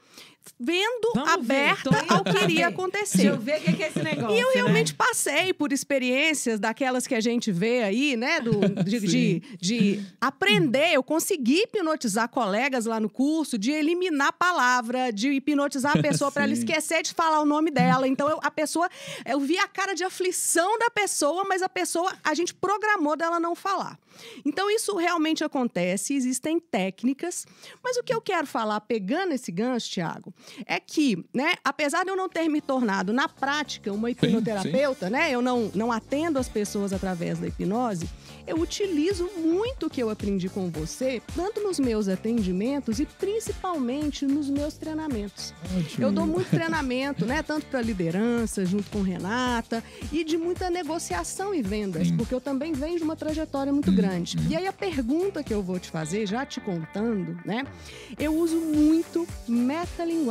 vendo 0.58 1.12
Vamos 1.14 1.32
aberta 1.32 1.90
ver, 1.90 2.04
ao 2.08 2.24
que 2.24 2.44
iria 2.44 2.68
acontecer. 2.68 3.18
Deixa 3.18 3.32
eu 3.32 3.38
ver 3.38 3.60
o 3.60 3.76
que 3.76 3.82
é 3.82 3.88
esse 3.88 4.02
negócio. 4.02 4.36
E 4.36 4.40
eu 4.40 4.48
né? 4.48 4.54
realmente 4.54 4.92
né? 4.92 4.96
passei 4.96 5.52
por 5.52 5.72
experiências 5.72 6.60
daquelas 6.60 7.06
que 7.06 7.14
a 7.14 7.20
gente 7.20 7.50
vê 7.50 7.82
aí, 7.82 8.16
né? 8.16 8.40
Do, 8.40 8.84
de, 8.84 9.00
de, 9.00 9.42
de, 9.60 10.00
aprender. 10.20 10.92
Eu 10.92 11.02
consegui 11.02 11.62
hipnotizar 11.62 12.28
colegas 12.28 12.86
lá 12.86 13.00
no 13.00 13.08
curso, 13.08 13.58
de 13.58 13.70
eliminar 13.70 14.28
a 14.28 14.32
palavra, 14.32 15.12
de 15.12 15.30
hipnotizar 15.30 15.96
a 15.96 16.02
pessoa 16.02 16.30
para 16.30 16.44
ela 16.44 16.52
esquecer 16.52 17.02
de 17.02 17.12
falar 17.12 17.40
o 17.40 17.46
nome 17.46 17.70
dela. 17.70 18.06
Então, 18.06 18.28
eu, 18.28 18.38
a 18.42 18.50
pessoa, 18.50 18.88
eu 19.24 19.40
vi 19.40 19.58
a 19.58 19.68
cara 19.68 19.94
de 19.94 20.04
aflição 20.04 20.78
da 20.78 20.90
pessoa, 20.90 21.44
mas 21.48 21.62
a 21.62 21.68
pessoa, 21.68 22.12
a 22.22 22.34
gente 22.34 22.54
programou 22.54 23.16
dela 23.16 23.40
não 23.40 23.54
falar. 23.54 23.98
Então, 24.44 24.70
isso 24.70 24.96
realmente 24.96 25.42
acontece, 25.42 26.14
existem 26.14 26.60
técnicas, 26.60 27.46
mas 27.82 27.96
o 27.96 28.02
que 28.02 28.14
eu 28.14 28.20
quero 28.20 28.46
falar, 28.46 28.80
pegando 28.80 29.32
esse 29.32 29.50
gancho, 29.50 29.90
Tiago, 29.90 30.33
é 30.66 30.78
que, 30.78 31.24
né, 31.32 31.54
apesar 31.64 32.04
de 32.04 32.10
eu 32.10 32.16
não 32.16 32.28
ter 32.28 32.48
me 32.48 32.60
tornado, 32.60 33.12
na 33.12 33.28
prática, 33.28 33.92
uma 33.92 34.10
hipnoterapeuta, 34.10 35.06
sim, 35.06 35.12
sim. 35.12 35.18
né, 35.18 35.30
eu 35.30 35.42
não, 35.42 35.70
não 35.74 35.90
atendo 35.90 36.38
as 36.38 36.48
pessoas 36.48 36.92
através 36.92 37.38
da 37.38 37.46
hipnose, 37.46 38.08
eu 38.46 38.58
utilizo 38.58 39.28
muito 39.38 39.86
o 39.86 39.90
que 39.90 40.02
eu 40.02 40.10
aprendi 40.10 40.48
com 40.48 40.70
você, 40.70 41.22
tanto 41.34 41.62
nos 41.62 41.78
meus 41.78 42.08
atendimentos 42.08 43.00
e 43.00 43.06
principalmente 43.06 44.26
nos 44.26 44.50
meus 44.50 44.74
treinamentos. 44.74 45.54
Ótimo. 45.76 46.04
Eu 46.04 46.12
dou 46.12 46.26
muito 46.26 46.50
treinamento, 46.50 47.24
né, 47.24 47.42
tanto 47.42 47.66
para 47.66 47.80
liderança, 47.80 48.64
junto 48.64 48.90
com 48.90 49.02
Renata, 49.02 49.82
e 50.12 50.24
de 50.24 50.36
muita 50.36 50.68
negociação 50.68 51.54
e 51.54 51.62
vendas, 51.62 52.08
sim. 52.08 52.16
porque 52.16 52.34
eu 52.34 52.40
também 52.40 52.72
venho 52.72 52.98
de 52.98 53.02
uma 53.02 53.16
trajetória 53.16 53.72
muito 53.72 53.90
grande 53.90 54.04
grande. 54.04 54.38
E 54.48 54.56
aí 54.56 54.66
a 54.66 54.72
pergunta 54.72 55.42
que 55.42 55.52
eu 55.52 55.62
vou 55.62 55.78
te 55.78 55.90
fazer, 55.90 56.26
já 56.26 56.44
te 56.44 56.60
contando, 56.60 57.38
né? 57.44 57.64
Eu 58.18 58.34
uso 58.34 58.56
muito 58.56 59.26
metalinguagem 59.48 60.23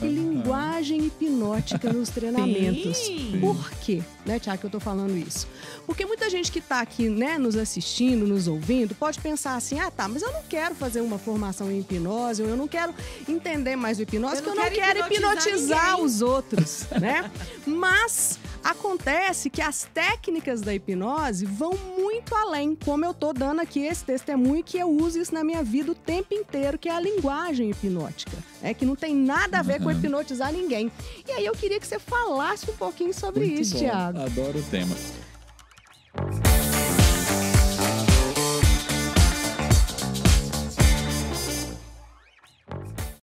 e 0.00 0.06
linguagem 0.06 1.06
hipnótica 1.06 1.92
nos 1.92 2.08
treinamentos. 2.10 2.96
Sim. 2.96 3.38
Por 3.40 3.70
quê, 3.80 4.02
né, 4.26 4.38
Tiago, 4.38 4.60
que 4.60 4.66
eu 4.66 4.70
tô 4.70 4.80
falando 4.80 5.16
isso? 5.16 5.46
Porque 5.86 6.04
muita 6.06 6.28
gente 6.30 6.50
que 6.50 6.60
tá 6.60 6.80
aqui, 6.80 7.08
né, 7.08 7.38
nos 7.38 7.56
assistindo, 7.56 8.26
nos 8.26 8.48
ouvindo, 8.48 8.94
pode 8.94 9.18
pensar 9.18 9.56
assim: 9.56 9.78
"Ah, 9.78 9.90
tá, 9.90 10.08
mas 10.08 10.22
eu 10.22 10.32
não 10.32 10.42
quero 10.48 10.74
fazer 10.74 11.00
uma 11.00 11.18
formação 11.18 11.70
em 11.70 11.80
hipnose, 11.80 12.42
ou 12.42 12.48
eu 12.48 12.56
não 12.56 12.68
quero 12.68 12.94
entender 13.28 13.76
mais 13.76 13.98
o 13.98 14.02
hipnose, 14.02 14.36
eu 14.36 14.42
porque 14.42 14.58
eu 14.58 14.64
não 14.64 14.70
quero 14.70 14.98
hipnotizar, 15.00 15.48
hipnotizar 15.48 16.00
os 16.00 16.22
outros", 16.22 16.86
né? 17.00 17.30
Mas 17.66 18.38
Acontece 18.62 19.50
que 19.50 19.60
as 19.60 19.84
técnicas 19.92 20.60
da 20.60 20.74
hipnose 20.74 21.44
vão 21.44 21.72
muito 21.98 22.34
além, 22.34 22.76
como 22.76 23.04
eu 23.04 23.12
tô 23.12 23.32
dando 23.32 23.60
aqui 23.60 23.80
esse 23.80 24.04
testemunho 24.04 24.62
que 24.62 24.78
eu 24.78 24.88
uso 24.88 25.18
isso 25.18 25.34
na 25.34 25.42
minha 25.42 25.62
vida 25.62 25.92
o 25.92 25.94
tempo 25.94 26.32
inteiro, 26.32 26.78
que 26.78 26.88
é 26.88 26.92
a 26.92 27.00
linguagem 27.00 27.70
hipnótica, 27.70 28.36
é 28.62 28.72
que 28.72 28.84
não 28.84 28.94
tem 28.94 29.14
nada 29.14 29.58
a 29.58 29.62
ver 29.62 29.78
uhum. 29.78 29.84
com 29.84 29.90
hipnotizar 29.92 30.52
ninguém. 30.52 30.90
E 31.26 31.32
aí 31.32 31.44
eu 31.44 31.54
queria 31.54 31.80
que 31.80 31.86
você 31.86 31.98
falasse 31.98 32.70
um 32.70 32.76
pouquinho 32.76 33.12
sobre 33.12 33.46
muito 33.46 33.62
isso, 33.62 33.74
bom. 33.74 33.80
Tiago. 33.80 34.20
Adoro 34.20 34.58
o 34.58 34.62
tema. 34.62 34.94